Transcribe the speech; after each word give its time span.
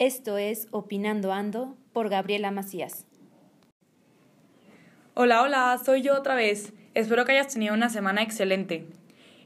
Esto 0.00 0.38
es 0.38 0.68
Opinando 0.70 1.32
Ando 1.32 1.76
por 1.92 2.08
Gabriela 2.08 2.52
Macías. 2.52 3.04
Hola, 5.14 5.42
hola, 5.42 5.76
soy 5.84 6.02
yo 6.02 6.14
otra 6.14 6.36
vez. 6.36 6.72
Espero 6.94 7.24
que 7.24 7.32
hayas 7.32 7.52
tenido 7.52 7.74
una 7.74 7.88
semana 7.88 8.22
excelente. 8.22 8.86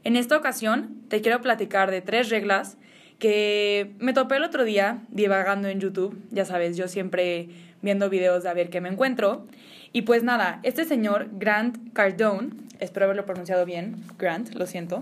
En 0.03 0.15
esta 0.15 0.37
ocasión 0.37 1.05
te 1.09 1.21
quiero 1.21 1.41
platicar 1.41 1.89
de 1.89 2.01
tres 2.01 2.29
reglas 2.29 2.77
que 3.17 3.95
me 3.97 4.13
topé 4.13 4.35
el 4.35 4.43
otro 4.43 4.63
día 4.63 5.01
divagando 5.09 5.69
en 5.69 5.79
YouTube. 5.79 6.21
Ya 6.29 6.45
sabes, 6.45 6.77
yo 6.77 6.87
siempre 6.87 7.49
viendo 7.81 8.11
videos 8.11 8.43
de 8.43 8.49
a 8.49 8.53
ver 8.53 8.69
qué 8.69 8.79
me 8.79 8.89
encuentro. 8.89 9.47
Y 9.91 10.03
pues 10.03 10.21
nada, 10.21 10.59
este 10.61 10.85
señor, 10.85 11.29
Grant 11.31 11.93
Cardone, 11.93 12.51
espero 12.79 13.05
haberlo 13.05 13.25
pronunciado 13.25 13.65
bien, 13.65 14.03
Grant, 14.19 14.53
lo 14.53 14.67
siento, 14.67 15.01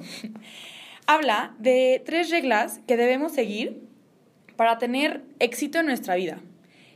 habla 1.08 1.54
de 1.60 2.02
tres 2.06 2.30
reglas 2.30 2.80
que 2.88 2.96
debemos 2.96 3.34
seguir 3.34 3.91
para 4.62 4.78
tener 4.78 5.24
éxito 5.40 5.80
en 5.80 5.88
nuestra 5.88 6.14
vida. 6.14 6.38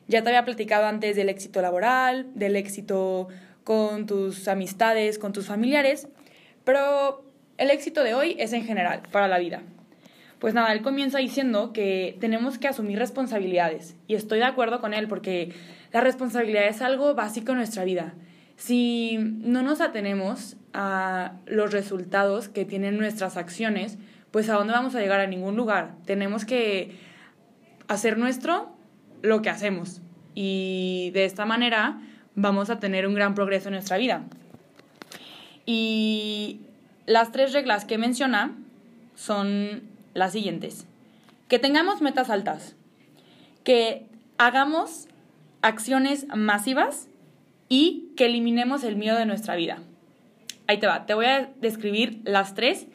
Ya 0.07 0.21
te 0.21 0.29
había 0.29 0.45
platicado 0.45 0.85
antes 0.85 1.15
del 1.15 1.29
éxito 1.29 1.63
laboral, 1.63 2.27
del 2.35 2.57
éxito 2.57 3.27
con 3.63 4.05
tus 4.05 4.47
amistades, 4.47 5.17
con 5.17 5.33
tus 5.33 5.47
familiares, 5.47 6.07
pero 6.63 7.25
el 7.57 7.71
éxito 7.71 8.03
de 8.03 8.13
hoy 8.13 8.35
es 8.37 8.53
en 8.53 8.65
general, 8.65 9.01
para 9.11 9.27
la 9.27 9.39
vida. 9.39 9.63
Pues 10.37 10.53
nada, 10.53 10.73
él 10.73 10.83
comienza 10.83 11.17
diciendo 11.17 11.73
que 11.73 12.15
tenemos 12.21 12.59
que 12.59 12.67
asumir 12.67 12.99
responsabilidades 12.99 13.95
y 14.05 14.13
estoy 14.13 14.37
de 14.37 14.45
acuerdo 14.45 14.79
con 14.79 14.93
él 14.93 15.07
porque 15.07 15.51
la 15.91 16.01
responsabilidad 16.01 16.67
es 16.67 16.83
algo 16.83 17.15
básico 17.15 17.53
en 17.53 17.57
nuestra 17.57 17.83
vida. 17.83 18.13
Si 18.57 19.17
no 19.17 19.63
nos 19.63 19.81
atenemos 19.81 20.55
a 20.73 21.39
los 21.47 21.71
resultados 21.71 22.47
que 22.47 22.63
tienen 22.63 22.99
nuestras 22.99 23.37
acciones, 23.37 23.97
pues 24.29 24.49
a 24.49 24.53
dónde 24.53 24.73
vamos 24.73 24.93
a 24.93 24.99
llegar 24.99 25.19
a 25.19 25.25
ningún 25.25 25.55
lugar. 25.55 25.95
Tenemos 26.05 26.45
que 26.45 27.14
hacer 27.87 28.17
nuestro 28.17 28.69
lo 29.21 29.41
que 29.41 29.49
hacemos 29.49 30.01
y 30.35 31.11
de 31.13 31.25
esta 31.25 31.45
manera 31.45 32.01
vamos 32.35 32.69
a 32.69 32.79
tener 32.79 33.07
un 33.07 33.15
gran 33.15 33.33
progreso 33.33 33.69
en 33.69 33.75
nuestra 33.75 33.97
vida. 33.97 34.25
Y 35.65 36.59
las 37.05 37.31
tres 37.31 37.53
reglas 37.53 37.85
que 37.85 37.97
menciona 37.97 38.55
son 39.15 39.83
las 40.13 40.33
siguientes. 40.33 40.85
Que 41.47 41.57
tengamos 41.57 42.01
metas 42.01 42.29
altas, 42.29 42.75
que 43.63 44.05
hagamos 44.37 45.07
acciones 45.61 46.27
masivas 46.35 47.07
y 47.69 48.11
que 48.15 48.25
eliminemos 48.25 48.83
el 48.83 48.95
miedo 48.95 49.17
de 49.17 49.25
nuestra 49.25 49.55
vida. 49.55 49.79
Ahí 50.67 50.79
te 50.79 50.87
va, 50.87 51.05
te 51.05 51.13
voy 51.13 51.25
a 51.25 51.51
describir 51.61 52.21
las 52.23 52.55
tres 52.55 52.87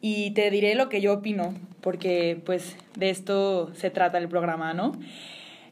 y 0.00 0.32
te 0.32 0.50
diré 0.50 0.74
lo 0.74 0.88
que 0.88 1.00
yo 1.00 1.14
opino, 1.14 1.54
porque 1.80 2.40
pues 2.44 2.76
de 2.96 3.10
esto 3.10 3.70
se 3.74 3.90
trata 3.90 4.18
el 4.18 4.28
programa, 4.28 4.74
¿no? 4.74 4.92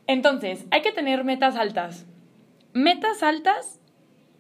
Entonces, 0.07 0.67
hay 0.71 0.83
que 0.83 0.93
tener 0.93 1.25
metas 1.25 1.57
altas. 1.57 2.07
Metas 2.73 3.23
altas, 3.23 3.81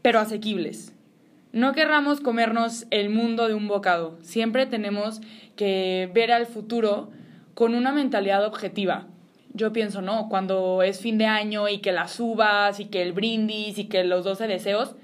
pero 0.02 0.20
asequibles. 0.20 0.92
No 1.52 1.72
querramos 1.72 2.20
comernos 2.20 2.86
el 2.90 3.08
mundo 3.10 3.48
de 3.48 3.54
un 3.54 3.66
bocado. 3.66 4.18
Siempre 4.20 4.66
tenemos 4.66 5.20
que 5.56 6.10
ver 6.12 6.30
al 6.30 6.46
futuro 6.46 7.10
con 7.54 7.74
una 7.74 7.92
mentalidad 7.92 8.44
objetiva. 8.44 9.06
Yo 9.54 9.72
pienso, 9.72 10.02
no, 10.02 10.28
cuando 10.28 10.82
es 10.82 11.00
fin 11.00 11.16
de 11.16 11.24
año 11.24 11.68
y 11.68 11.78
que 11.78 11.92
las 11.92 12.20
uvas 12.20 12.78
y 12.78 12.84
que 12.86 13.00
el 13.00 13.14
brindis 13.14 13.78
y 13.78 13.86
que 13.86 14.04
los 14.04 14.22
12 14.22 14.46
deseos, 14.46 14.96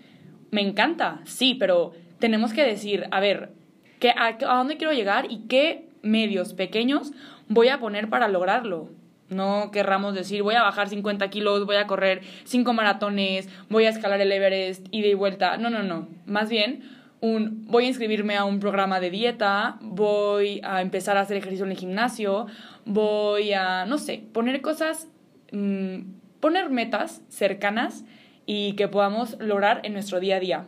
me 0.50 0.60
encanta, 0.60 1.22
sí, 1.24 1.54
pero 1.54 1.92
tenemos 2.18 2.52
que 2.52 2.62
decir, 2.62 3.06
a 3.10 3.20
ver, 3.20 3.52
¿qué, 3.98 4.10
a, 4.10 4.26
¿a 4.26 4.56
dónde 4.58 4.76
quiero 4.76 4.92
llegar 4.92 5.32
y 5.32 5.46
qué 5.48 5.88
medios 6.02 6.54
pequeños 6.54 7.12
voy 7.48 7.68
a 7.68 7.78
poner 7.78 8.08
para 8.08 8.28
lograrlo? 8.28 8.90
No 9.28 9.70
querramos 9.70 10.14
decir, 10.14 10.42
voy 10.42 10.54
a 10.54 10.62
bajar 10.62 10.88
50 10.88 11.28
kilos, 11.30 11.64
voy 11.64 11.76
a 11.76 11.86
correr 11.86 12.20
5 12.44 12.72
maratones, 12.72 13.48
voy 13.70 13.84
a 13.84 13.88
escalar 13.88 14.20
el 14.20 14.30
Everest, 14.30 14.86
ida 14.90 15.08
y 15.08 15.14
vuelta. 15.14 15.56
No, 15.56 15.70
no, 15.70 15.82
no. 15.82 16.08
Más 16.26 16.50
bien, 16.50 16.82
un, 17.20 17.64
voy 17.66 17.84
a 17.84 17.88
inscribirme 17.88 18.36
a 18.36 18.44
un 18.44 18.60
programa 18.60 19.00
de 19.00 19.10
dieta, 19.10 19.78
voy 19.80 20.60
a 20.64 20.82
empezar 20.82 21.16
a 21.16 21.20
hacer 21.20 21.38
ejercicio 21.38 21.64
en 21.64 21.70
el 21.70 21.78
gimnasio, 21.78 22.46
voy 22.84 23.52
a, 23.52 23.86
no 23.86 23.96
sé, 23.96 24.22
poner 24.32 24.60
cosas, 24.60 25.08
mmm, 25.52 26.00
poner 26.40 26.68
metas 26.70 27.22
cercanas 27.28 28.04
y 28.44 28.72
que 28.74 28.88
podamos 28.88 29.38
lograr 29.38 29.80
en 29.84 29.92
nuestro 29.92 30.20
día 30.20 30.36
a 30.36 30.40
día. 30.40 30.66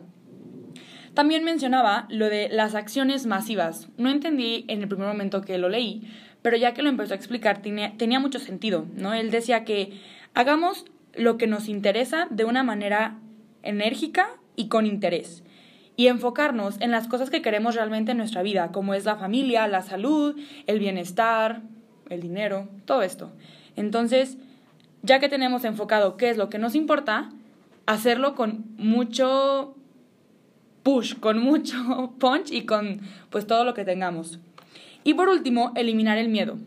También 1.15 1.43
mencionaba 1.43 2.05
lo 2.09 2.29
de 2.29 2.49
las 2.49 2.75
acciones 2.75 3.25
masivas. 3.25 3.87
No 3.97 4.09
entendí 4.09 4.65
en 4.67 4.81
el 4.81 4.87
primer 4.87 5.07
momento 5.07 5.41
que 5.41 5.57
lo 5.57 5.69
leí, 5.69 6.11
pero 6.41 6.57
ya 6.57 6.73
que 6.73 6.83
lo 6.83 6.89
empezó 6.89 7.13
a 7.13 7.17
explicar 7.17 7.61
tenía, 7.61 7.97
tenía 7.97 8.19
mucho 8.19 8.37
sentido, 8.37 8.85
¿no? 8.95 9.13
Él 9.13 9.31
decía 9.31 9.63
que 9.63 9.99
hagamos 10.33 10.85
lo 11.15 11.37
que 11.37 11.47
nos 11.47 11.69
interesa 11.69 12.27
de 12.29 12.43
una 12.43 12.63
manera 12.63 13.17
enérgica 13.63 14.27
y 14.55 14.67
con 14.67 14.85
interés 14.85 15.43
y 15.97 16.07
enfocarnos 16.07 16.79
en 16.81 16.91
las 16.91 17.07
cosas 17.07 17.29
que 17.29 17.41
queremos 17.41 17.75
realmente 17.75 18.11
en 18.11 18.17
nuestra 18.17 18.43
vida, 18.43 18.71
como 18.71 18.93
es 18.93 19.05
la 19.05 19.15
familia, 19.15 19.67
la 19.67 19.81
salud, 19.81 20.35
el 20.67 20.79
bienestar, 20.79 21.61
el 22.09 22.21
dinero, 22.21 22.67
todo 22.85 23.01
esto. 23.01 23.31
Entonces, 23.75 24.37
ya 25.03 25.19
que 25.19 25.29
tenemos 25.29 25.63
enfocado 25.63 26.17
qué 26.17 26.29
es 26.29 26.37
lo 26.37 26.49
que 26.49 26.57
nos 26.57 26.75
importa, 26.75 27.29
hacerlo 27.85 28.35
con 28.35 28.65
mucho 28.77 29.74
push, 30.85 31.15
con 31.19 31.39
mucho 31.39 32.13
punch 32.19 32.51
y 32.51 32.65
con 32.65 33.01
pues 33.31 33.47
todo 33.47 33.65
lo 33.65 33.73
que 33.73 33.83
tengamos. 33.83 34.39
Y 35.03 35.15
por 35.15 35.29
último, 35.29 35.73
eliminar 35.75 36.19
el 36.19 36.29
miedo. 36.29 36.57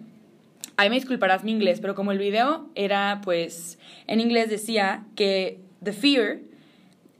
Ahí 0.76 0.90
me 0.90 0.96
disculparás 0.96 1.44
mi 1.44 1.52
inglés, 1.52 1.78
pero 1.80 1.94
como 1.94 2.12
el 2.12 2.18
video 2.18 2.68
era, 2.74 3.20
pues, 3.24 3.78
en 4.06 4.20
inglés 4.20 4.50
decía 4.50 5.04
que 5.14 5.60
the 5.82 5.92
fear 5.92 6.40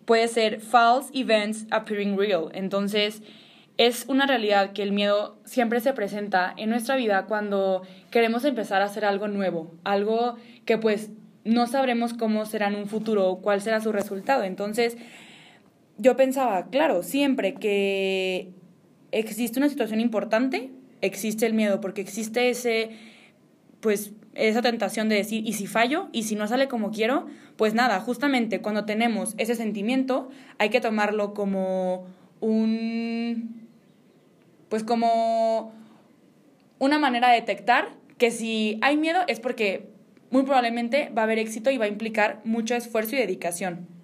puede 0.05 0.27
ser 0.29 0.61
false 0.61 1.11
events 1.13 1.67
appearing 1.71 2.19
real. 2.19 2.51
Entonces, 2.53 3.23
es 3.79 4.05
una 4.09 4.27
realidad 4.27 4.73
que 4.73 4.83
el 4.83 4.91
miedo 4.91 5.39
siempre 5.45 5.81
se 5.81 5.93
presenta 5.93 6.53
en 6.57 6.71
nuestra 6.71 6.97
vida 6.97 7.27
cuando 7.27 7.83
queremos 8.11 8.45
empezar 8.45 8.83
a 8.83 8.87
hacer 8.87 9.05
algo 9.05 9.29
nuevo, 9.29 9.73
algo 9.85 10.37
que 10.65 10.79
pues 10.79 11.11
no 11.45 11.67
sabremos 11.69 12.13
cómo 12.13 12.45
será 12.45 12.69
en 12.69 12.75
un 12.75 12.89
futuro 12.89 13.29
o 13.29 13.41
cuál 13.41 13.61
será 13.61 13.81
su 13.81 13.93
resultado. 13.93 14.43
Entonces, 14.43 14.97
yo 15.99 16.17
pensaba, 16.17 16.67
claro, 16.67 17.03
siempre 17.03 17.55
que 17.55 18.49
existe 19.11 19.59
una 19.59 19.69
situación 19.69 20.01
importante, 20.01 20.71
existe 21.01 21.45
el 21.45 21.55
miedo, 21.55 21.81
porque 21.81 22.01
existe 22.01 22.51
ese, 22.51 22.91
pues, 23.81 24.13
esa 24.35 24.63
tentación 24.63 25.09
de 25.09 25.17
decir, 25.17 25.47
¿y 25.47 25.53
si 25.55 25.67
fallo? 25.67 26.09
¿Y 26.13 26.23
si 26.23 26.37
no 26.37 26.47
sale 26.47 26.69
como 26.69 26.93
quiero? 26.93 27.27
Pues 27.57 27.75
nada, 27.75 28.01
justamente 28.01 28.61
cuando 28.61 28.85
tenemos 28.85 29.35
ese 29.37 29.57
sentimiento, 29.57 30.31
hay 30.59 30.71
que 30.71 30.81
tomarlo 30.81 31.35
como 31.35 32.07
un, 32.41 33.67
pues 34.69 34.85
como 34.85 35.73
una 36.79 37.01
manera 37.01 37.31
de 37.31 37.41
detectar 37.41 37.89
que 38.19 38.31
si 38.31 38.79
hay 38.83 38.97
miedo 38.97 39.21
es 39.27 39.41
porque 39.41 39.89
muy 40.31 40.43
probablemente 40.43 41.11
va 41.17 41.23
a 41.23 41.25
haber 41.25 41.39
éxito 41.39 41.71
y 41.71 41.79
va 41.79 41.87
a 41.87 41.89
implicar 41.89 42.41
mucho 42.45 42.77
esfuerzo 42.77 43.17
y 43.17 43.19
dedicación. 43.19 43.98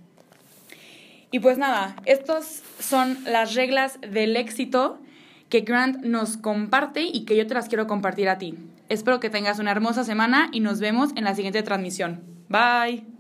Y 1.35 1.41
pues 1.41 1.59
nada, 1.59 1.97
estas 2.05 2.63
son 2.79 3.19
las 3.25 3.57
reglas 3.57 3.99
del 4.09 4.37
éxito 4.37 5.01
que 5.49 5.63
Grant 5.63 6.05
nos 6.05 6.37
comparte 6.37 7.03
y 7.03 7.25
que 7.25 7.37
yo 7.37 7.45
te 7.49 7.55
las 7.55 7.67
quiero 7.67 7.89
compartir 7.89 8.29
a 8.29 8.39
ti. 8.39 8.55
Espero 8.89 9.19
que 9.19 9.31
tengas 9.31 9.59
una 9.59 9.73
hermosa 9.73 10.05
semana 10.05 10.49
y 10.53 10.61
nos 10.61 10.79
vemos 10.79 11.11
en 11.17 11.25
la 11.25 11.35
siguiente 11.35 11.65
transmisión. 11.65 12.23
Bye. 12.49 13.14